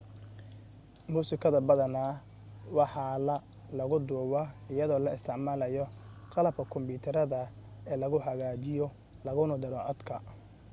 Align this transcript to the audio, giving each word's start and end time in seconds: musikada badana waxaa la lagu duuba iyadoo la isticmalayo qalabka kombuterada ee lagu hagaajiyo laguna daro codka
musikada 1.13 1.59
badana 1.67 2.01
waxaa 2.77 3.15
la 3.27 3.35
lagu 3.77 3.97
duuba 4.07 4.41
iyadoo 4.73 5.01
la 5.05 5.13
isticmalayo 5.17 5.85
qalabka 6.33 6.63
kombuterada 6.71 7.41
ee 7.89 7.97
lagu 8.01 8.17
hagaajiyo 8.25 8.87
laguna 9.25 9.55
daro 9.63 9.79
codka 9.87 10.15